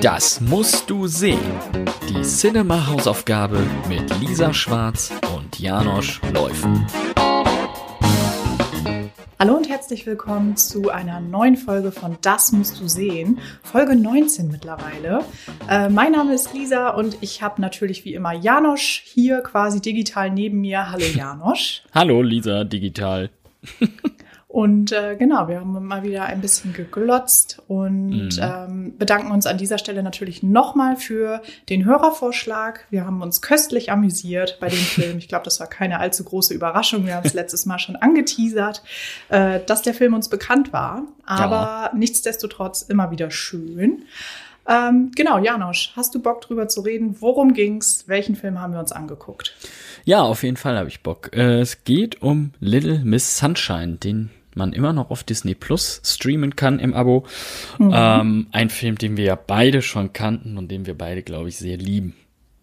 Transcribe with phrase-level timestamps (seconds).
[0.00, 1.38] Das musst du sehen.
[2.08, 3.58] Die Cinema-Hausaufgabe
[3.88, 6.86] mit Lisa Schwarz und Janosch Läufen.
[9.38, 13.38] Hallo und herzlich willkommen zu einer neuen Folge von Das musst du sehen.
[13.62, 15.24] Folge 19 mittlerweile.
[15.68, 20.30] Äh, mein Name ist Lisa und ich habe natürlich wie immer Janosch hier quasi digital
[20.30, 20.90] neben mir.
[20.90, 21.82] Hallo Janosch.
[21.92, 23.30] Hallo Lisa, digital.
[24.52, 28.38] Und äh, genau, wir haben mal wieder ein bisschen geglotzt und mhm.
[28.38, 32.84] ähm, bedanken uns an dieser Stelle natürlich nochmal für den Hörervorschlag.
[32.90, 35.16] Wir haben uns köstlich amüsiert bei dem Film.
[35.16, 37.06] Ich glaube, das war keine allzu große Überraschung.
[37.06, 38.82] Wir haben es letztes Mal schon angeteasert,
[39.30, 41.06] äh, dass der Film uns bekannt war.
[41.24, 41.90] Aber ja.
[41.96, 44.02] nichtsdestotrotz immer wieder schön.
[44.68, 47.16] Ähm, genau, Janosch, hast du Bock drüber zu reden?
[47.20, 48.04] Worum ging's?
[48.06, 49.56] Welchen Film haben wir uns angeguckt?
[50.04, 51.34] Ja, auf jeden Fall habe ich Bock.
[51.34, 56.56] Äh, es geht um Little Miss Sunshine, den man immer noch auf Disney Plus streamen
[56.56, 57.26] kann im Abo.
[57.78, 57.92] Mhm.
[57.94, 61.56] Ähm, ein Film, den wir ja beide schon kannten und den wir beide, glaube ich,
[61.56, 62.14] sehr lieben.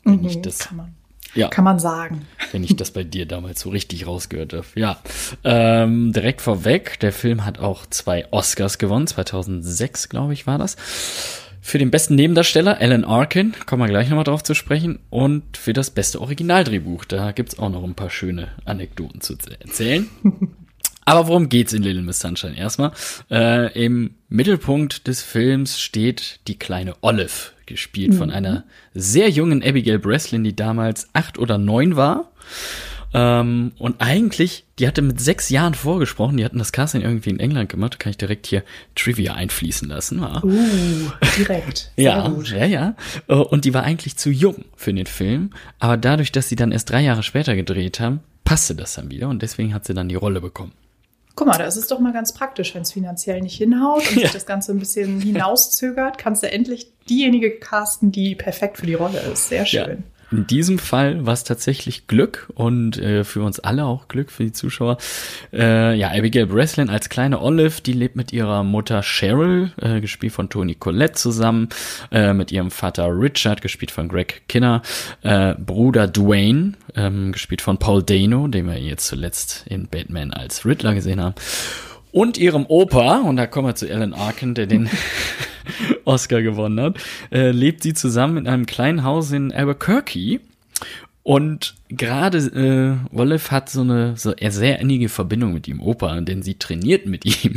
[0.03, 0.95] Wenn mhm, ich das, kann man.
[1.36, 2.25] Ja, kann man sagen.
[2.52, 4.66] Wenn ich das bei dir damals so richtig rausgehört habe.
[4.75, 4.99] Ja,
[5.44, 9.05] ähm, direkt vorweg, der Film hat auch zwei Oscars gewonnen.
[9.05, 10.75] 2006, glaube ich, war das.
[11.61, 14.99] Für den besten Nebendarsteller, Alan Arkin, kommen wir gleich nochmal drauf zu sprechen.
[15.09, 20.08] Und für das beste Originaldrehbuch, da gibt's auch noch ein paar schöne Anekdoten zu erzählen.
[21.09, 22.55] Aber worum geht's in Little Miss Sunshine?
[22.55, 22.91] Erstmal,
[23.31, 28.17] äh, im Mittelpunkt des Films steht die kleine Olive, gespielt mhm.
[28.17, 32.31] von einer sehr jungen Abigail Breslin, die damals acht oder neun war.
[33.11, 37.39] Ähm, und eigentlich, die hatte mit sechs Jahren vorgesprochen, die hatten das Casting irgendwie in
[37.39, 38.61] England gemacht, kann ich direkt hier
[38.93, 40.19] Trivia einfließen lassen.
[40.19, 40.43] Ja.
[40.43, 41.91] Uh, direkt.
[41.95, 42.52] ja, gut.
[42.52, 42.95] ja, ja.
[43.27, 46.71] Äh, und die war eigentlich zu jung für den Film, aber dadurch, dass sie dann
[46.71, 50.07] erst drei Jahre später gedreht haben, passte das dann wieder und deswegen hat sie dann
[50.07, 50.73] die Rolle bekommen.
[51.40, 54.23] Guck mal, das ist doch mal ganz praktisch, wenn es finanziell nicht hinhaut und ja.
[54.23, 58.95] sich das Ganze ein bisschen hinauszögert, kannst du endlich diejenige casten, die perfekt für die
[58.95, 59.48] Rolle ist.
[59.48, 59.90] Sehr schön.
[59.90, 60.19] Ja.
[60.31, 64.43] In diesem Fall war es tatsächlich Glück und äh, für uns alle auch Glück für
[64.43, 64.98] die Zuschauer.
[65.52, 70.33] Äh, ja, Abigail Breslin als kleine Olive, die lebt mit ihrer Mutter Cheryl, äh, gespielt
[70.33, 71.70] von Toni Collette zusammen,
[72.11, 74.83] äh, mit ihrem Vater Richard, gespielt von Greg Kinner,
[75.23, 80.65] äh, Bruder Dwayne, ähm, gespielt von Paul Dano, den wir jetzt zuletzt in Batman als
[80.65, 81.36] Riddler gesehen haben
[82.11, 84.89] und ihrem Opa, und da kommen wir zu Alan Arkin, der den
[86.09, 86.97] Oscar gewonnen hat,
[87.31, 90.42] äh, lebt sie zusammen in einem kleinen Haus in Albuquerque.
[91.23, 92.37] Und gerade
[93.11, 96.55] äh, Olive hat so eine so eine sehr innige Verbindung mit ihm Opa, denn sie
[96.55, 97.55] trainiert mit ihm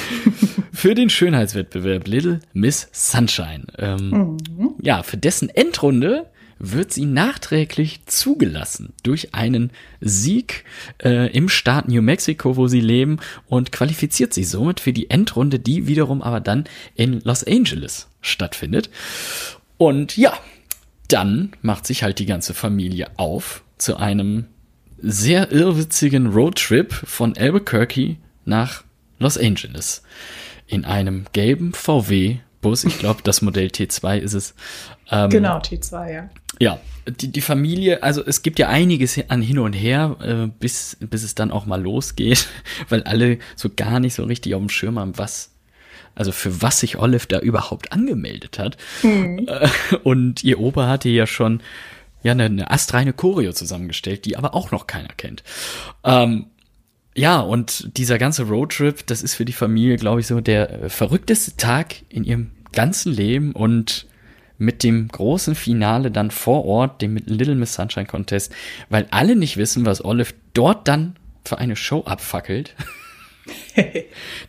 [0.72, 3.66] für den Schönheitswettbewerb Little Miss Sunshine.
[3.78, 4.74] Ähm, mhm.
[4.80, 9.70] Ja, für dessen Endrunde wird sie nachträglich zugelassen durch einen
[10.00, 10.64] Sieg
[11.02, 15.58] äh, im Staat New Mexico, wo sie leben, und qualifiziert sich somit für die Endrunde,
[15.58, 18.90] die wiederum aber dann in Los Angeles stattfindet.
[19.76, 20.32] Und ja,
[21.08, 24.46] dann macht sich halt die ganze Familie auf zu einem
[24.98, 28.84] sehr irrwitzigen Roadtrip von Albuquerque nach
[29.18, 30.02] Los Angeles.
[30.66, 32.82] In einem gelben VW Bus.
[32.84, 34.54] Ich glaube, das Modell T2 ist es.
[35.10, 36.30] Ähm, genau, T2, ja.
[36.60, 40.96] Ja, die, die Familie, also es gibt ja einiges an hin und her, äh, bis,
[41.00, 42.48] bis es dann auch mal losgeht,
[42.88, 45.50] weil alle so gar nicht so richtig auf dem Schirm haben, was,
[46.14, 48.76] also für was sich Olive da überhaupt angemeldet hat.
[49.02, 49.48] Mhm.
[49.48, 49.68] Äh,
[50.02, 51.60] und ihr Opa hatte ja schon
[52.22, 55.44] ja eine, eine astreine Choreo zusammengestellt, die aber auch noch keiner kennt.
[56.04, 56.46] Ähm,
[57.14, 61.56] ja, und dieser ganze Roadtrip, das ist für die Familie, glaube ich, so der verrückteste
[61.56, 64.06] Tag in ihrem ganzen Leben und
[64.58, 68.52] mit dem großen Finale dann vor Ort, dem Little Miss Sunshine Contest,
[68.88, 72.74] weil alle nicht wissen, was Olive dort dann für eine Show abfackelt,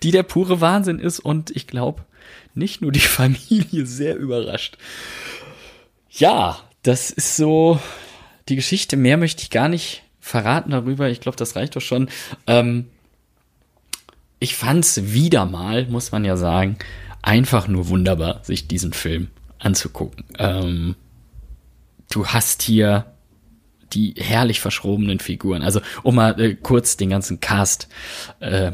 [0.03, 2.03] die der pure Wahnsinn ist und ich glaube,
[2.53, 4.77] nicht nur die Familie sehr überrascht.
[6.11, 7.79] Ja, das ist so
[8.47, 8.95] die Geschichte.
[8.95, 11.09] Mehr möchte ich gar nicht verraten darüber.
[11.09, 12.09] Ich glaube, das reicht doch schon.
[12.47, 12.85] Ähm,
[14.39, 16.77] ich fand's wieder mal, muss man ja sagen,
[17.21, 19.29] einfach nur wunderbar, sich diesen Film
[19.59, 20.25] anzugucken.
[20.37, 20.95] Ähm,
[22.11, 23.05] du hast hier
[23.93, 25.61] die herrlich verschrobenen Figuren.
[25.61, 27.87] Also um mal äh, kurz den ganzen Cast
[28.39, 28.71] äh,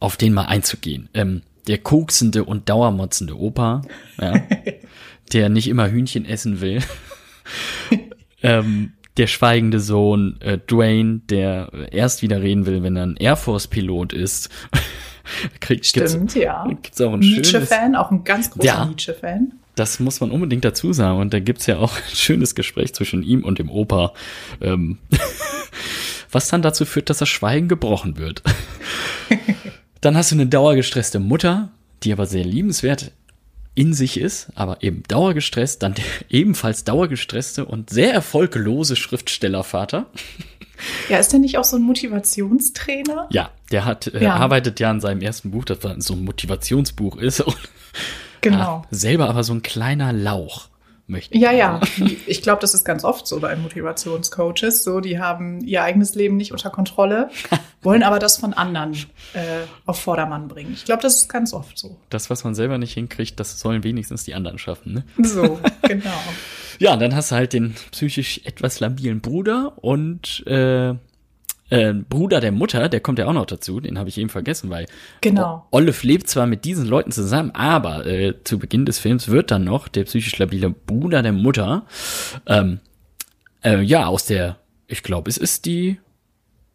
[0.00, 1.08] auf den mal einzugehen.
[1.14, 3.82] Ähm, der koksende und dauermotzende Opa,
[4.20, 4.42] ja,
[5.32, 6.80] der nicht immer Hühnchen essen will.
[8.42, 13.36] ähm, der schweigende Sohn äh, Dwayne, der erst wieder reden will, wenn er ein Air
[13.36, 14.48] Force Pilot ist.
[15.60, 16.66] Kriegt, Stimmt, ja.
[16.66, 19.52] Gibt's auch ein Nietzsche-Fan, auch ein ganz großer ja, Nietzsche-Fan.
[19.74, 21.18] Das muss man unbedingt dazu sagen.
[21.18, 24.12] Und da gibt's ja auch ein schönes Gespräch zwischen ihm und dem Opa,
[24.60, 24.98] ähm,
[26.30, 28.42] was dann dazu führt, dass das Schweigen gebrochen wird.
[30.00, 31.70] dann hast du eine dauergestresste Mutter,
[32.02, 33.12] die aber sehr liebenswert
[33.74, 40.06] in sich ist, aber eben dauergestresst, dann der ebenfalls dauergestresste und sehr erfolglose Schriftstellervater.
[41.08, 43.28] Ja, ist der nicht auch so ein Motivationstrainer?
[43.30, 44.34] Ja, der hat, äh, Ja.
[44.34, 47.40] arbeitet ja an seinem ersten Buch, das so ein Motivationsbuch ist.
[47.40, 47.56] Und,
[48.42, 48.58] Genau.
[48.58, 50.68] ja, selber aber so ein kleiner Lauch
[51.06, 51.34] möchte.
[51.34, 51.80] ich Ja, ja.
[52.26, 54.82] Ich glaube, das ist ganz oft so bei Motivationscoaches.
[54.82, 57.30] So, die haben ihr eigenes Leben nicht unter Kontrolle,
[57.82, 58.94] wollen aber das von anderen
[59.34, 60.72] äh, auf Vordermann bringen.
[60.72, 61.96] Ich glaube, das ist ganz oft so.
[62.10, 64.94] Das, was man selber nicht hinkriegt, das sollen wenigstens die anderen schaffen.
[64.94, 65.04] Ne?
[65.24, 66.10] So, genau.
[66.78, 70.94] Ja, dann hast du halt den psychisch etwas labilen Bruder und äh,
[71.72, 74.68] äh, Bruder der Mutter, der kommt ja auch noch dazu, den habe ich eben vergessen,
[74.70, 74.86] weil
[75.22, 75.66] Genau.
[75.70, 79.50] O- Olive lebt zwar mit diesen Leuten zusammen, aber äh, zu Beginn des Films wird
[79.50, 81.86] dann noch der psychisch labile Bruder der Mutter,
[82.46, 82.80] ähm,
[83.64, 85.98] äh, ja, aus der, ich glaube, es ist die,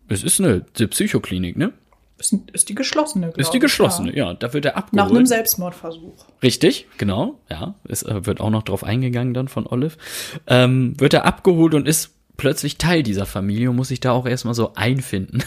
[0.09, 1.73] es ist eine die Psychoklinik, ne?
[2.19, 4.29] Ist, ist die geschlossene, Ist die geschlossene, Ja.
[4.29, 4.33] ja.
[4.33, 5.11] Da wird er Nach abgeholt.
[5.15, 6.25] einem Selbstmordversuch.
[6.41, 7.75] Richtig, genau, ja.
[7.87, 9.97] Es äh, wird auch noch drauf eingegangen dann von Olive.
[10.47, 14.25] Ähm, wird er abgeholt und ist plötzlich Teil dieser Familie und muss sich da auch
[14.25, 15.43] erstmal so einfinden.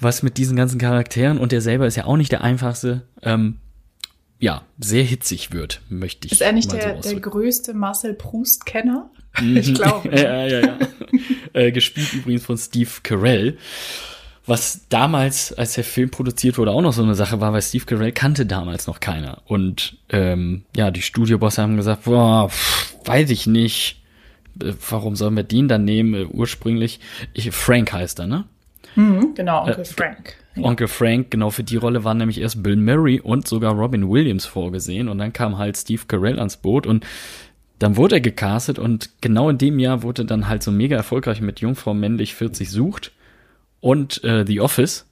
[0.00, 3.56] Was mit diesen ganzen Charakteren und der selber ist ja auch nicht der einfachste, ähm,
[4.38, 7.30] ja, sehr hitzig wird, möchte ich Ist er nicht der, so der ausdrücken.
[7.30, 9.10] größte Marcel Proust-Kenner?
[9.54, 10.08] Ich glaube.
[10.16, 10.78] ja, ja, ja.
[11.52, 13.58] äh, gespielt übrigens von Steve Carell.
[14.46, 17.84] Was damals, als der Film produziert wurde, auch noch so eine Sache war, weil Steve
[17.84, 19.42] Carell kannte damals noch keiner.
[19.44, 24.00] Und ähm, ja, die Studiobosse haben gesagt, boah, pff, weiß ich nicht.
[24.62, 26.14] Äh, Warum sollen wir den dann nehmen?
[26.14, 27.00] Äh, ursprünglich,
[27.34, 28.44] ich, Frank heißt er, ne?
[28.94, 30.34] Mhm, genau, Onkel Äh, Frank.
[30.58, 34.46] Onkel Frank, genau für die Rolle waren nämlich erst Bill Murray und sogar Robin Williams
[34.46, 35.08] vorgesehen.
[35.10, 37.04] Und dann kam halt Steve Carell ans Boot und
[37.78, 41.42] dann wurde er gecastet und genau in dem Jahr wurde dann halt so mega erfolgreich
[41.42, 43.12] mit Jungfrau männlich 40 sucht
[43.80, 45.04] und äh, The Office.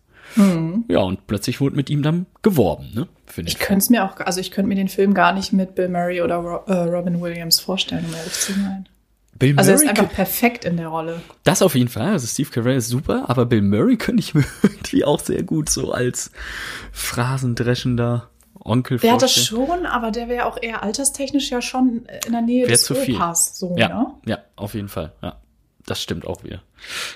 [0.88, 3.06] Ja, und plötzlich wurde mit ihm dann geworben, ne?
[3.26, 3.60] Finde Ich ich.
[3.60, 6.22] könnte es mir auch, also ich könnte mir den Film gar nicht mit Bill Murray
[6.22, 8.88] oder Ro äh, Robin Williams vorstellen, um ehrlich zu sein.
[9.38, 11.20] Bill Also er ist Murray, einfach perfekt in der Rolle.
[11.42, 12.08] das auf jeden Fall.
[12.12, 15.68] Also Steve Carell ist super, aber Bill Murray könnte ich mir irgendwie auch sehr gut
[15.68, 16.30] so als
[16.92, 18.28] phrasendreschender
[18.60, 19.66] Onkel Der hat das vorstellen.
[19.66, 22.94] schon, aber der wäre auch eher alterstechnisch ja schon in der Nähe Wär des zu
[22.94, 23.16] viel.
[23.16, 23.58] Opas.
[23.58, 24.06] So, Ja, ne?
[24.24, 25.12] ja, auf jeden Fall.
[25.22, 25.36] Ja,
[25.86, 26.62] das stimmt auch wieder.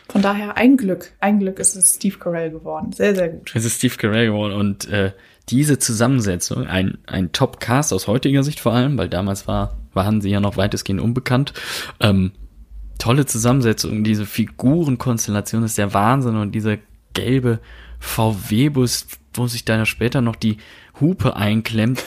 [0.08, 1.12] Von daher ein Glück.
[1.20, 2.92] Ein Glück ist es Steve Carell geworden.
[2.92, 3.52] Sehr, sehr gut.
[3.54, 5.12] Es ist Steve Carell geworden und äh,
[5.48, 10.30] diese Zusammensetzung, ein, ein Top-Cast aus heutiger Sicht vor allem, weil damals war, waren sie
[10.30, 11.54] ja noch weitestgehend unbekannt.
[12.00, 12.32] Ähm,
[12.98, 16.76] tolle Zusammensetzung, diese Figurenkonstellation ist der Wahnsinn und dieser
[17.14, 17.60] gelbe
[18.00, 19.06] VW-Bus,
[19.38, 20.58] wo sich dann ja später noch die
[21.00, 22.04] Hupe einklemmt.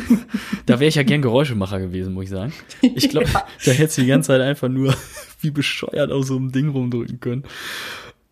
[0.66, 2.52] da wäre ich ja gern Geräuschemacher gewesen, muss ich sagen.
[2.80, 3.28] Ich glaube,
[3.64, 4.94] da hättest du die ganze Zeit einfach nur
[5.40, 7.44] wie bescheuert auf so einem Ding rumdrücken können.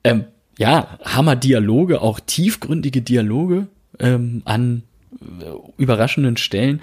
[0.05, 0.25] Ähm,
[0.57, 3.69] ja, Hammer-Dialoge, auch tiefgründige Dialoge
[3.99, 4.83] ähm, an
[5.21, 5.45] äh,
[5.77, 6.81] überraschenden Stellen.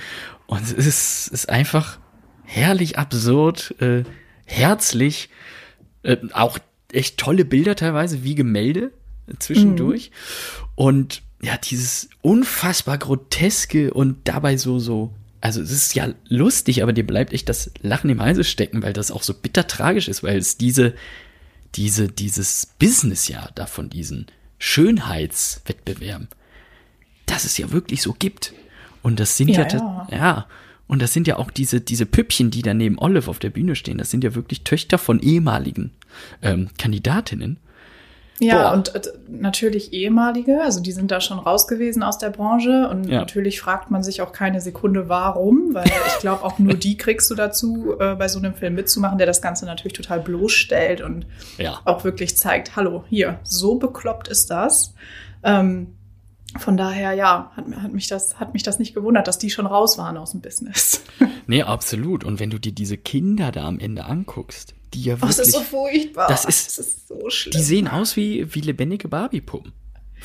[0.48, 2.00] Und es ist, ist einfach
[2.44, 4.04] herrlich absurd, äh,
[4.46, 5.30] herzlich,
[6.04, 6.60] äh, auch
[6.92, 8.92] echt tolle Bilder teilweise, wie Gemälde
[9.28, 10.12] äh, zwischendurch.
[10.76, 16.94] Und ja, dieses unfassbar groteske und dabei so, so, also es ist ja lustig, aber
[16.94, 20.24] dir bleibt echt das Lachen im Halse stecken, weil das auch so bitter tragisch ist,
[20.24, 20.96] weil es diese,
[21.76, 24.28] diese, dieses Business ja da von diesen
[24.60, 26.30] Schönheitswettbewerben,
[27.26, 28.54] dass es ja wirklich so gibt.
[29.04, 30.18] Und das sind ja, Ja, ja, ja.
[30.18, 30.48] ja,
[30.88, 33.76] und das sind ja auch diese, diese Püppchen, die da neben Olive auf der Bühne
[33.76, 35.92] stehen, das sind ja wirklich Töchter von ehemaligen
[36.42, 37.58] ähm, Kandidatinnen.
[38.40, 38.74] Ja, Boah.
[38.74, 43.08] und äh, natürlich ehemalige, also die sind da schon raus gewesen aus der Branche und
[43.08, 43.20] Ja.
[43.20, 47.32] natürlich fragt man sich auch keine Sekunde, warum, weil ich glaube, auch nur die kriegst
[47.32, 51.26] du dazu, äh, bei so einem Film mitzumachen, der das Ganze natürlich total bloßstellt und
[51.58, 51.80] Ja.
[51.86, 54.94] auch wirklich zeigt, hallo, hier, so bekloppt ist das.
[55.42, 55.95] Ähm,
[56.58, 59.66] von daher, ja, hat, hat, mich das, hat mich das nicht gewundert, dass die schon
[59.66, 61.02] raus waren aus dem Business.
[61.48, 62.24] Nee, absolut.
[62.24, 65.48] Und wenn du dir diese Kinder da am Ende anguckst, die ja Oh, wirklich, das
[65.50, 66.28] ist so furchtbar.
[66.28, 67.52] Das ist- das ist so schlimm.
[67.56, 69.72] die sehen aus wie, wie lebendige Barbie-Puppen.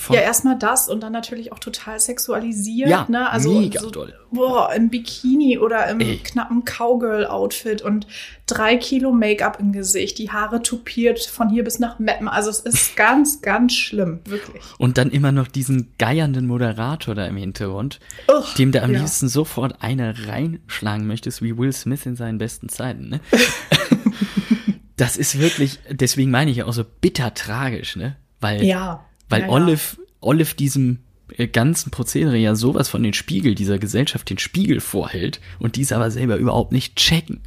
[0.01, 2.89] Von- Ja, erstmal das und dann natürlich auch total sexualisiert.
[2.89, 3.31] Ja, ne?
[3.31, 4.15] also mega so, doll.
[4.31, 6.17] Boah, im Bikini oder im Ey.
[6.25, 8.07] knappen Cowgirl-Outfit und
[8.47, 12.29] drei Kilo Make-up im Gesicht, die Haare tupiert von hier bis nach Meppen.
[12.29, 14.63] Also es ist ganz, ganz schlimm, wirklich.
[14.79, 19.01] Und dann immer noch diesen geiernden Moderator da im Hintergrund, Ugh, dem du am ja.
[19.01, 23.11] liebsten sofort eine reinschlagen möchtest, wie Will Smith in seinen besten Zeiten.
[23.11, 23.21] Ne?
[24.97, 28.17] das ist wirklich, deswegen meine ich ja auch so bitter tragisch, ne?
[28.41, 29.05] Weil, Ja.
[29.31, 29.53] Weil ja, ja.
[29.53, 30.99] Olive, Olive diesem
[31.37, 35.93] äh, ganzen Prozedere ja sowas von den Spiegel dieser Gesellschaft den Spiegel vorhält und dies
[35.93, 37.41] aber selber überhaupt nicht checken.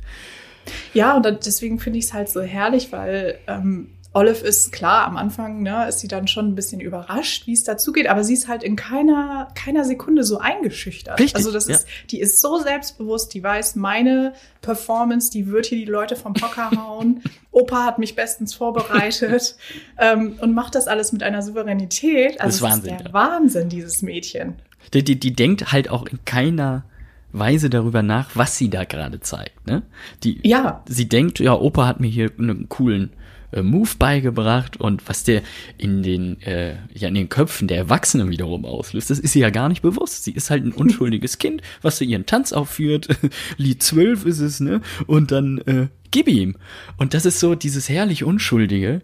[0.94, 5.18] Ja, und deswegen finde ich es halt so herrlich, weil ähm, Olive ist klar, am
[5.18, 8.48] Anfang ne, ist sie dann schon ein bisschen überrascht, wie es dazugeht, aber sie ist
[8.48, 11.20] halt in keiner, keiner Sekunde so eingeschüchtert.
[11.20, 11.76] Richtig, also das ja.
[11.76, 16.36] ist, die ist so selbstbewusst, die weiß, meine Performance, die wird hier die Leute vom
[16.36, 17.24] Hocker hauen.
[17.52, 19.56] Opa hat mich bestens vorbereitet
[19.98, 22.40] ähm, und macht das alles mit einer Souveränität.
[22.40, 23.14] Also Das ist es Wahnsinn, ist der.
[23.14, 24.56] Wahnsinn, dieses Mädchen.
[24.94, 26.84] Die, die, die denkt halt auch in keiner
[27.32, 29.66] Weise darüber nach, was sie da gerade zeigt.
[29.66, 29.82] Ne?
[30.24, 30.84] Die, Ja.
[30.88, 33.12] Sie denkt, ja, Opa hat mir hier einen coolen
[33.54, 35.42] äh, Move beigebracht und was der
[35.78, 39.50] in den, äh, ja, in den Köpfen der Erwachsenen wiederum auslöst, das ist sie ja
[39.50, 40.24] gar nicht bewusst.
[40.24, 43.08] Sie ist halt ein unschuldiges Kind, was so ihren Tanz aufführt.
[43.58, 44.82] Lied 12 ist es, ne?
[45.08, 46.56] Und dann äh, gib ihm.
[46.98, 49.02] Und das ist so dieses herrlich Unschuldige,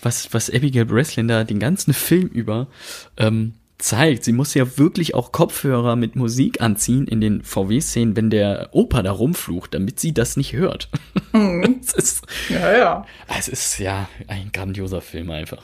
[0.00, 2.68] was, was Abigail Breslin da den ganzen Film über
[3.16, 4.24] ähm, zeigt.
[4.24, 9.02] Sie muss ja wirklich auch Kopfhörer mit Musik anziehen in den VW-Szenen, wenn der Opa
[9.02, 10.88] da rumflucht, damit sie das nicht hört.
[11.32, 13.06] es, ist, Ja, ja.
[13.38, 15.62] es ist ja ein grandioser Film einfach.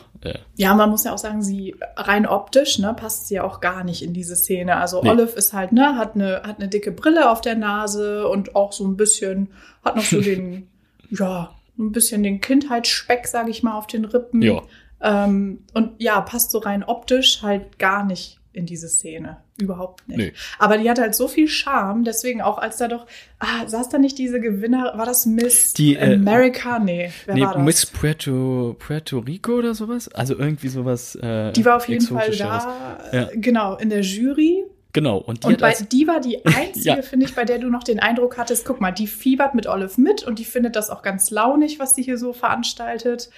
[0.55, 3.83] Ja, man muss ja auch sagen, sie rein optisch, ne, passt sie ja auch gar
[3.83, 4.77] nicht in diese Szene.
[4.77, 5.11] Also Nee.
[5.11, 8.73] Olive ist halt, ne, hat eine, hat eine dicke Brille auf der Nase und auch
[8.73, 9.49] so ein bisschen,
[9.85, 10.69] hat noch so den,
[11.11, 14.43] ja, ein bisschen den Kindheitsspeck, sage ich mal, auf den Rippen.
[14.43, 14.63] Ja.
[15.03, 19.39] Ähm, und ja, passt so rein optisch halt gar nicht in diese Szene.
[19.59, 20.19] Überhaupt nicht.
[20.19, 20.33] Nee.
[20.59, 23.07] Aber die hat halt so viel Charme, deswegen auch als da doch,
[23.39, 26.79] ah, saß da nicht diese Gewinner, war das Miss Die, äh, America?
[26.79, 27.63] Nee, wer nee, war das?
[27.63, 30.09] Miss Puerto, Puerto Rico oder sowas?
[30.09, 31.15] Also irgendwie sowas.
[31.17, 33.29] Äh, Die war auf jeden Fall da, Ja.
[33.35, 34.65] genau, in der Jury.
[34.93, 35.17] Genau.
[35.19, 37.03] Und die Und bei, die war die einzige, Ja.
[37.03, 40.01] finde ich, bei der du noch den Eindruck hattest, guck mal, die fiebert mit Olive
[40.01, 43.31] mit und die findet das auch ganz launig, was sie hier so veranstaltet.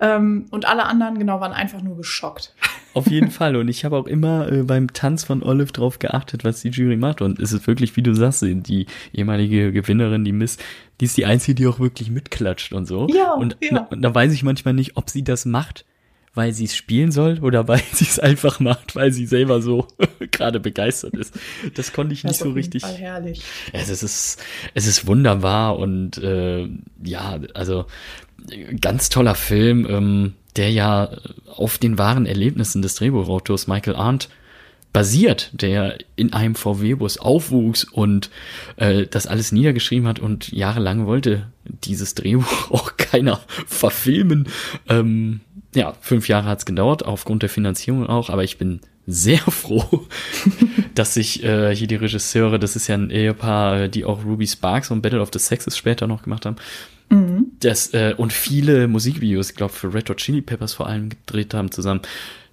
[0.00, 2.54] Ähm, und alle anderen, genau, waren einfach nur geschockt.
[2.94, 3.56] Auf jeden Fall.
[3.56, 6.96] Und ich habe auch immer äh, beim Tanz von Olive drauf geachtet, was die Jury
[6.96, 7.22] macht.
[7.22, 10.58] Und es ist wirklich, wie du sagst, die ehemalige Gewinnerin, die Miss,
[11.00, 13.06] die ist die Einzige, die auch wirklich mitklatscht und so.
[13.08, 13.86] Ja, und, ja.
[13.90, 15.84] und da weiß ich manchmal nicht, ob sie das macht,
[16.34, 19.86] weil sie es spielen soll oder weil sie es einfach macht, weil sie selber so
[20.30, 21.34] gerade begeistert ist.
[21.74, 22.82] Das konnte ich Das nicht so richtig.
[22.82, 23.42] Fall herrlich.
[23.72, 24.42] Es ist,
[24.74, 26.68] es ist, wunderbar und äh,
[27.02, 27.86] ja, also
[28.80, 31.10] ganz toller Film, ähm, der ja
[31.54, 34.28] auf den wahren Erlebnissen des Drehbuchautors Michael Arndt
[34.92, 38.30] basiert, der in einem VW-Bus aufwuchs und
[38.76, 44.48] äh, das alles niedergeschrieben hat und jahrelang wollte dieses Drehbuch auch keiner verfilmen.
[44.88, 45.40] Ähm,
[45.74, 50.06] ja, fünf Jahre hat's gedauert, aufgrund der Finanzierung auch, aber ich bin sehr froh,
[50.94, 54.90] dass sich äh, hier die Regisseure, das ist ja ein Ehepaar, die auch Ruby Sparks
[54.90, 56.56] und Battle of the Sexes später noch gemacht haben,
[57.60, 61.52] das, äh, und viele Musikvideos, ich glaube für Red Hot Chili Peppers vor allem gedreht
[61.52, 62.00] haben zusammen,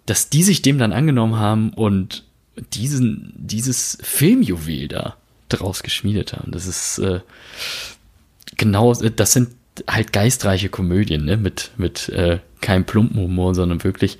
[0.05, 2.25] dass die sich dem dann angenommen haben und
[2.73, 5.15] diesen, dieses Filmjuwel da
[5.47, 6.51] draus geschmiedet haben.
[6.51, 7.21] Das ist äh,
[8.57, 9.51] genau, das sind
[9.89, 11.37] halt geistreiche Komödien, ne?
[11.37, 14.17] Mit, mit äh, keinem plumpen Humor, sondern wirklich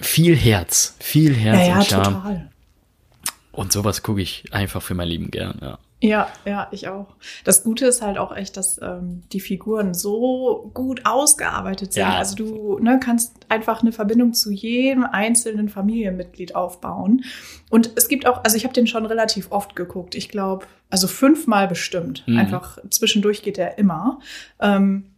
[0.00, 2.14] viel Herz, viel Herz Ja, ja, und Charme.
[2.14, 2.50] total.
[3.52, 5.78] Und sowas gucke ich einfach für mein Leben gern, ja.
[6.04, 7.06] Ja, ja, ich auch.
[7.44, 12.02] Das Gute ist halt auch echt, dass ähm, die Figuren so gut ausgearbeitet sind.
[12.02, 12.16] Ja.
[12.16, 17.22] Also du ne, kannst einfach eine Verbindung zu jedem einzelnen Familienmitglied aufbauen.
[17.70, 20.16] Und es gibt auch, also ich habe den schon relativ oft geguckt.
[20.16, 22.24] Ich glaube, also fünfmal bestimmt.
[22.26, 22.36] Mhm.
[22.36, 24.18] Einfach zwischendurch geht er immer.
[24.58, 25.11] Ähm,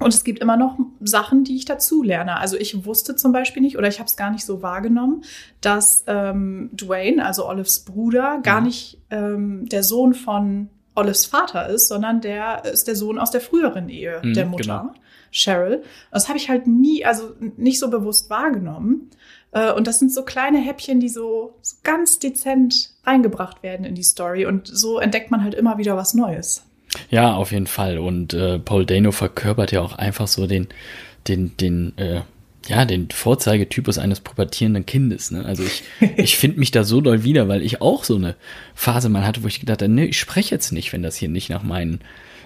[0.00, 2.38] und es gibt immer noch Sachen, die ich dazu lerne.
[2.38, 5.24] Also ich wusste zum Beispiel nicht oder ich habe es gar nicht so wahrgenommen,
[5.60, 8.66] dass ähm, Dwayne, also Olives Bruder, gar Mhm.
[8.66, 13.40] nicht ähm, der Sohn von Olives Vater ist, sondern der ist der Sohn aus der
[13.40, 14.94] früheren Ehe Mhm, der Mutter, genau.
[15.30, 15.82] Cheryl.
[16.10, 19.10] Das habe ich halt nie, also nicht so bewusst wahrgenommen.
[19.52, 23.94] Äh, Und das sind so kleine Häppchen, die so, so ganz dezent reingebracht werden in
[23.94, 24.46] die Story.
[24.46, 26.64] Und so entdeckt man halt immer wieder was Neues.
[27.10, 27.98] Ja, auf jeden Fall.
[27.98, 30.68] Und äh, Paul Dano verkörpert ja auch einfach so den,
[31.26, 32.22] den, den, äh,
[32.66, 35.30] ja, den Vorzeigetypus eines pubertierenden Kindes.
[35.30, 35.44] Ne?
[35.44, 35.82] Also ich,
[36.16, 38.36] ich finde mich da so doll wieder, weil ich auch so eine
[38.74, 41.28] Phase mal hatte, wo ich gedacht habe, nee, ich spreche jetzt nicht, wenn das hier
[41.28, 42.00] nicht nach meinen,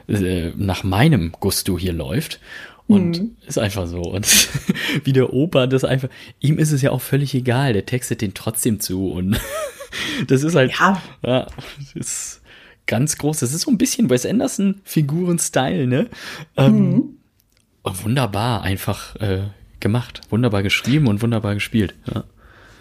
[0.09, 2.41] äh, nach meinem Gusto hier läuft.
[2.89, 3.37] Und Mhm.
[3.47, 4.01] ist einfach so.
[4.03, 4.27] Und
[5.05, 6.09] wie der Opa das einfach,
[6.41, 9.11] ihm ist es ja auch völlig egal, der textet den trotzdem zu.
[9.13, 9.39] Und
[10.27, 11.01] das ist halt, Ja.
[11.25, 11.47] ja,
[11.79, 12.42] das ist
[12.87, 13.41] ganz groß.
[13.41, 16.09] Das ist so ein bisschen Wes Anderson Figuren-Style, ne?
[16.57, 17.17] Ähm,
[17.83, 19.43] und wunderbar einfach äh,
[19.81, 21.95] gemacht, wunderbar geschrieben und wunderbar gespielt.
[22.13, 22.25] Ja.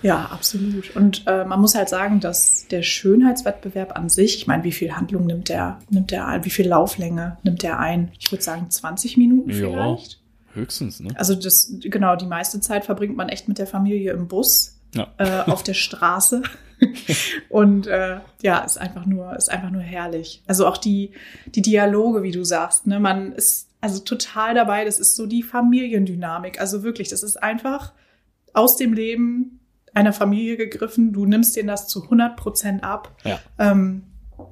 [0.03, 0.95] Ja, absolut.
[0.95, 4.93] Und äh, man muss halt sagen, dass der Schönheitswettbewerb an sich, ich meine, wie viel
[4.95, 8.11] Handlung nimmt der, nimmt der ein, wie viel Lauflänge nimmt der ein?
[8.19, 9.55] Ich würde sagen 20 Minuten Ja.
[9.57, 10.19] vielleicht.
[10.55, 11.09] Höchstens, ne?
[11.15, 15.07] Also das, genau, die meiste Zeit verbringt man echt mit der Familie im Bus, Ja.
[15.17, 16.41] äh, auf der Straße.
[17.49, 20.43] und äh, ja, ist einfach nur, ist einfach nur herrlich.
[20.47, 21.11] Also auch die,
[21.45, 24.85] die Dialoge, wie du sagst, ne, man ist also total dabei.
[24.85, 26.59] Das ist so die Familiendynamik.
[26.61, 27.93] Also wirklich, das ist einfach
[28.53, 29.59] aus dem Leben
[29.93, 31.13] einer Familie gegriffen.
[31.13, 33.15] Du nimmst denen das zu 100 Prozent ab.
[33.23, 33.39] Ja.
[33.59, 34.03] Ähm,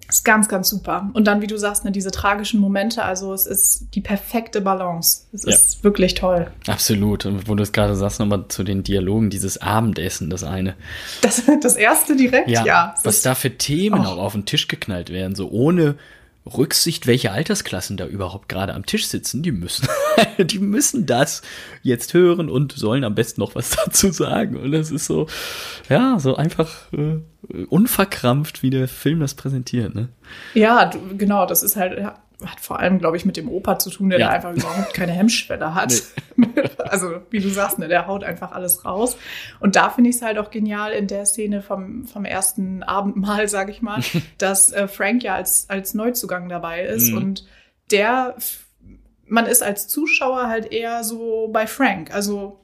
[0.08, 1.10] ist ganz, ganz super.
[1.13, 5.24] Und dann, wie du sagst, ne, diese tragischen Momente, also es ist die perfekte Balance.
[5.34, 5.53] Es Ja.
[5.53, 6.48] ist wirklich toll.
[6.67, 7.25] Absolut.
[7.25, 10.75] Und wo du es gerade sagst, nochmal zu den Dialogen, dieses Abendessen, das eine.
[11.22, 12.93] Das, das erste direkt, ja.
[12.96, 14.10] Das was da für Themen Oh.
[14.10, 15.96] auch auf den Tisch geknallt werden, so ohne
[16.46, 19.88] Rücksicht, welche Altersklassen da überhaupt gerade am Tisch sitzen, die müssen,
[20.39, 21.41] die müssen das
[21.83, 24.57] jetzt hören und sollen am besten noch was dazu sagen.
[24.57, 25.27] Und das ist so,
[25.89, 27.19] ja, so einfach äh,
[27.69, 29.95] unverkrampft, wie der Film das präsentiert.
[29.95, 30.09] Ne?
[30.53, 33.79] Ja, du, genau, das ist halt, ja, hat vor allem, glaube ich, mit dem Opa
[33.79, 34.27] zu tun, der Ja.
[34.29, 35.93] da einfach überhaupt keine Hemmschwelle hat.
[36.77, 39.17] also, wie du sagst, ne, der haut einfach alles raus.
[39.59, 43.49] Und da finde ich es halt auch genial in der Szene vom, vom ersten Abendmahl,
[43.49, 44.01] sage ich mal,
[44.38, 47.17] dass äh, Frank ja als, als Neuzugang dabei ist Mhm.
[47.17, 47.45] und
[47.91, 48.35] der,
[49.29, 52.13] man ist als Zuschauer halt eher so bei Frank.
[52.13, 52.59] Also,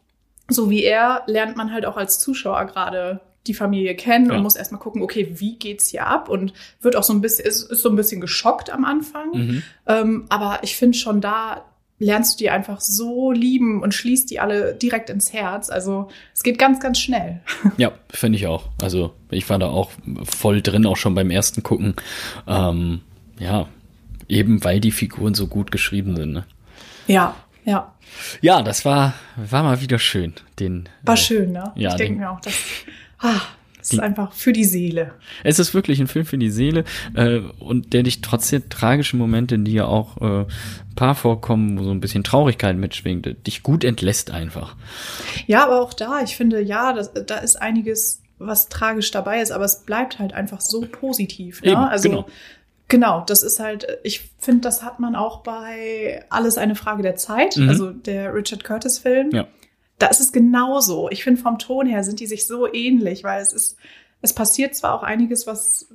[0.49, 4.35] so wie er lernt man halt auch als Zuschauer gerade die Familie kennen Ja.
[4.35, 6.29] und muss erstmal gucken, okay, wie geht's hier ab?
[6.29, 9.29] Und wird auch so ein bisschen, ist, ist so ein bisschen geschockt am Anfang.
[9.33, 9.63] Mhm.
[9.87, 11.63] Ähm, aber ich finde schon da
[11.97, 15.69] lernst du die einfach so lieben und schließt die alle direkt ins Herz.
[15.69, 17.41] Also es geht ganz, ganz schnell.
[17.77, 18.67] Ja, finde ich auch.
[18.81, 19.91] Also ich war da auch
[20.25, 21.95] voll drin, auch schon beim ersten Gucken.
[22.47, 22.99] Ähm,
[23.39, 23.67] ja,
[24.27, 26.33] eben weil die Figuren so gut geschrieben sind.
[26.33, 26.45] Ne?
[27.07, 27.93] Ja, ja.
[28.41, 30.33] Ja, das war, war mal wieder schön.
[30.59, 31.71] Den, War äh, schön, ne?
[31.75, 32.53] ja, ich denke den- mir auch, das,
[33.19, 33.41] ah,
[33.77, 35.13] Die- ist einfach für die Seele.
[35.43, 36.83] Es ist wirklich ein Film für die Seele
[37.15, 41.77] äh, und der dich trotz der tragischen Momente, die ja auch äh, ein paar vorkommen,
[41.79, 44.75] wo so ein bisschen Traurigkeit mitschwingt, dich gut entlässt einfach.
[45.47, 49.51] Ja, aber auch da, ich finde, ja, das, da ist einiges, was tragisch dabei ist,
[49.51, 51.61] aber es bleibt halt einfach so positiv.
[51.61, 51.71] Ne?
[51.71, 52.25] Eben, also, genau.
[52.87, 57.15] Genau, das ist halt, ich finde, das hat man auch bei Alles eine Frage der
[57.15, 57.69] Zeit, Mhm.
[57.69, 59.31] also der Richard Curtis-Film.
[59.31, 59.47] Ja.
[59.97, 61.09] Da ist es genauso.
[61.09, 63.77] Ich finde, vom Ton her sind die sich so ähnlich, weil es ist,
[64.21, 65.87] es passiert zwar auch einiges, was,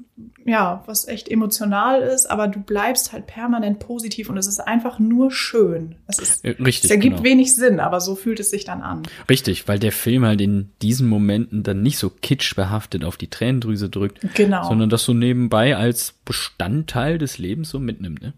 [0.45, 5.01] ja, was echt emotional ist, aber du bleibst halt permanent positiv und es ist einfach
[5.01, 5.97] nur schön.
[6.07, 6.85] Es ist, Äh, Richtig.
[6.85, 7.25] es ergibt genau.
[7.29, 9.03] wenig Sinn, aber so fühlt es sich dann an.
[9.29, 13.89] Richtig, weil der Film halt in diesen Momenten dann nicht so kitschbehaftet auf die Tränendrüse
[13.89, 14.63] drückt, Genau.
[14.69, 18.23] sondern das so nebenbei als Bestandteil des Lebens so mitnimmt.
[18.23, 18.35] Ne?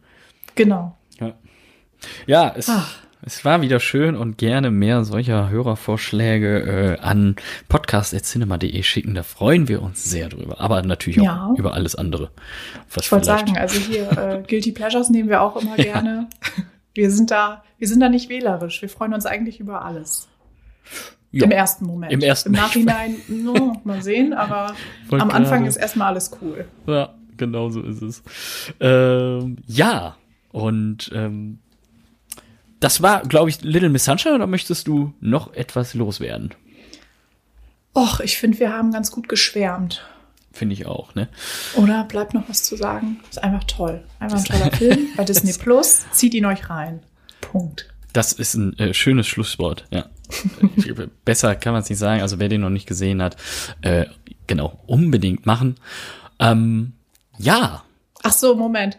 [0.54, 0.96] Genau.
[1.20, 1.34] Ja,
[2.26, 2.96] ja es, Ach.
[3.24, 7.36] Es war wieder schön und gerne mehr solcher Hörervorschläge äh, an
[7.68, 9.14] podcast.cinema.de schicken.
[9.14, 10.60] Da freuen wir uns sehr drüber.
[10.60, 11.54] Aber natürlich auch Ja.
[11.56, 12.30] über alles andere.
[12.92, 16.28] Was Ich wollte sagen, also hier äh, Guilty Pleasures nehmen wir auch immer gerne.
[16.94, 18.82] Wir sind da, wir sind da nicht wählerisch.
[18.82, 20.28] Wir freuen uns eigentlich über alles.
[21.30, 21.44] Ja.
[21.44, 22.12] Im ersten Moment.
[22.12, 24.74] Im ersten Im Nachhinein, no, mal sehen, aber
[25.08, 26.66] Wollte am Anfang gerade- ist erstmal alles cool.
[26.86, 28.22] Ja, genau so ist es.
[28.80, 30.16] Ähm, ja,
[30.50, 31.60] und ähm,
[32.82, 36.52] das war, glaube ich, Little Miss Sunshine oder möchtest du noch etwas loswerden?
[37.94, 40.04] Och, ich finde, wir haben ganz gut geschwärmt.
[40.52, 41.28] Finde ich auch, ne?
[41.76, 43.20] Oder bleibt noch was zu sagen?
[43.30, 44.04] Ist einfach toll.
[44.18, 46.04] Einfach ein toller Film bei Disney Plus.
[46.12, 47.00] Zieht ihn euch rein.
[47.40, 47.88] Punkt.
[48.12, 50.06] Das ist ein äh, schönes Schlusswort, ja.
[51.24, 52.20] Besser kann man es nicht sagen.
[52.20, 53.36] Also wer den noch nicht gesehen hat,
[53.82, 54.06] äh,
[54.46, 55.76] genau, unbedingt machen.
[56.38, 56.94] Ähm,
[57.38, 57.84] ja,
[58.22, 58.98] Ach so, Moment.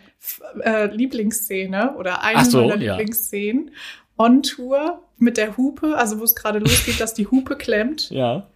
[0.62, 2.95] Äh, Lieblingsszene oder eine so, meiner ja.
[2.95, 3.71] Lieblingsszenen.
[4.17, 8.09] On Tour mit der Hupe, also wo es gerade losgeht, dass die Hupe klemmt.
[8.12, 8.47] ja.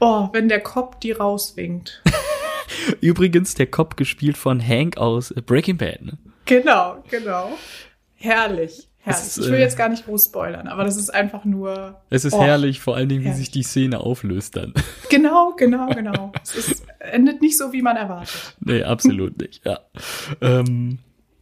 [0.00, 2.02] Oh, wenn der Kopf die rauswinkt.
[3.00, 6.02] Übrigens der Cop gespielt von Hank aus Breaking Bad.
[6.02, 6.18] Ne?
[6.44, 7.50] Genau, genau.
[8.14, 8.88] Herrlich.
[8.98, 9.26] Herrlich.
[9.26, 12.00] ist, ich will äh, jetzt gar nicht groß spoilern, aber das ist einfach nur.
[12.10, 13.46] Es ist Oh, herrlich, vor allen Dingen, wie herrlich.
[13.46, 14.74] sich die Szene auflöst dann.
[15.10, 16.32] Genau, genau, genau.
[16.42, 18.56] es ist, endet nicht so, wie man erwartet.
[18.60, 19.80] Nee, absolut nicht, ja.
[20.42, 20.98] Ähm,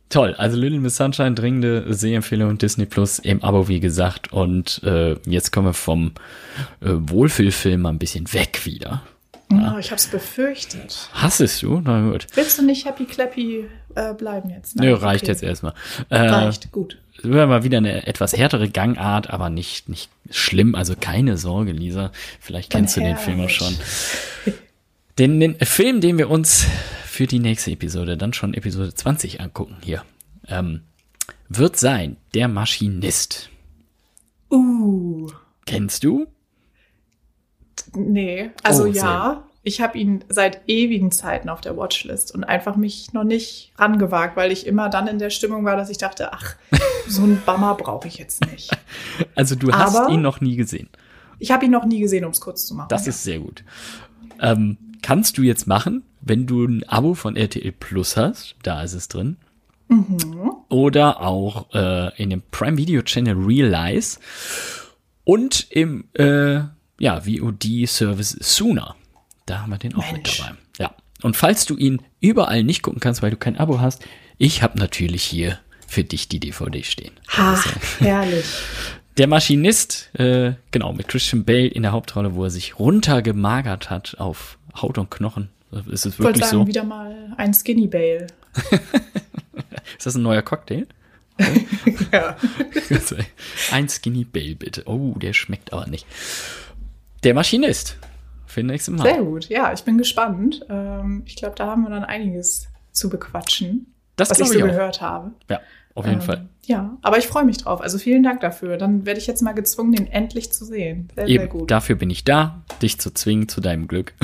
[0.09, 4.33] toll, also Little Miss Sunshine, dringende Sehempfehlung Disney Plus im Abo, wie gesagt.
[4.33, 6.13] Und äh, jetzt kommen wir vom
[6.81, 9.03] äh, Wohlfühlfilm mal ein bisschen weg wieder.
[9.53, 11.09] Oh, ich hab's befürchtet.
[11.13, 11.81] Hassest du?
[11.85, 12.27] Na gut.
[12.35, 14.77] Willst du nicht happy clappy äh, bleiben jetzt?
[14.77, 15.33] Nö, Nein, reicht okay.
[15.33, 15.73] jetzt erstmal.
[16.09, 16.99] Äh, Reicht, gut.
[17.19, 20.75] Es wäre mal wieder eine etwas härtere Gangart, aber nicht, nicht schlimm.
[20.75, 22.11] Also keine Sorge, Lisa.
[22.41, 23.75] Vielleicht kennst du den Film auch schon.
[25.19, 26.67] Den, den Film, den wir uns
[27.17, 30.03] für die nächste Episode, dann schon Episode 20 angucken hier,
[30.49, 30.83] ähm,
[31.49, 33.49] wird sein Der Maschinist.
[34.51, 35.31] Uh.
[35.65, 36.27] Kennst du?
[37.95, 42.77] Nee, also Oh, ja, ich habe ihn seit ewigen Zeiten auf der Watchlist und einfach
[42.77, 46.35] mich noch nicht rangewagt, weil ich immer dann in der Stimmung war, dass ich dachte,
[46.35, 46.57] ach,
[47.09, 48.71] so einen Bammer brauche ich jetzt nicht.
[49.35, 50.91] Also du hast Aber- ihn noch nie gesehen.
[51.39, 52.89] Ich habe ihn noch nie gesehen, um es kurz zu machen.
[52.91, 53.65] Das ist sehr gut.
[54.41, 58.57] Ähm, kannst du jetzt machen, wenn du ein Abo von RTL Plus hast.
[58.65, 59.37] Da ist es drin.
[60.69, 64.19] Oder auch äh, in dem Prime Video Channel Realize
[65.23, 66.57] und im äh,
[66.99, 68.97] ja, VOD-Service Sooner.
[69.47, 70.39] Da haben wir den auch mit Mensch.
[70.39, 70.57] dabei.
[70.81, 70.91] Ja.
[71.23, 74.05] Und falls du ihn überall nicht gucken kannst, weil du kein Abo hast,
[74.39, 77.13] ich habe natürlich hier für dich die DVD stehen.
[77.29, 77.63] Ha,
[78.01, 78.45] herrlich.
[79.19, 84.17] Der Maschinist, äh, genau, mit Christian Bale in der Hauptrolle, wo er sich runtergemagert hat
[84.19, 85.49] auf Haut und Knochen.
[85.91, 86.67] Ist es Ich wirklich sagen, so?
[86.67, 88.27] wieder mal ein Skinny Bale.
[89.97, 90.87] Ist das ein neuer Cocktail?
[92.13, 92.37] Ja.
[93.73, 94.85] ein Skinny Bale, bitte.
[94.87, 96.07] Oh, der schmeckt aber nicht.
[97.25, 97.99] Der Maschinist.
[98.47, 99.03] Für den nächsten Mal.
[99.05, 99.49] Sehr gut.
[99.49, 100.65] Ja, ich bin gespannt.
[100.71, 104.63] Ähm, ich glaube, da haben wir dann einiges zu bequatschen, Das was ich so ich
[104.63, 105.33] gehört habe.
[105.51, 105.61] Ja,
[105.95, 106.49] auf jeden Ähm, Fall.
[106.65, 107.81] Ja, aber ich freue mich drauf.
[107.81, 108.77] Also vielen Dank dafür.
[108.79, 111.09] Dann werde ich jetzt mal gezwungen, den endlich zu sehen.
[111.15, 111.71] Sehr, sehr Eben, gut.
[111.71, 114.15] dafür bin ich da, dich zu zwingen zu deinem Glück.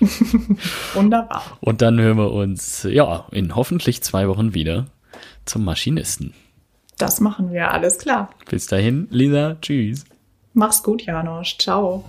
[0.94, 1.58] Wunderbar.
[1.60, 4.86] Und dann hören wir uns, ja, in hoffentlich zwei Wochen wieder
[5.44, 6.34] zum Maschinisten.
[6.98, 7.70] Das machen wir.
[7.70, 8.30] Alles klar.
[8.48, 10.04] Bis dahin, Lisa, tschüss.
[10.52, 11.58] Mach's gut, Janosch.
[11.58, 12.04] Ciao.